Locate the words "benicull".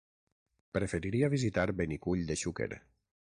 1.83-2.25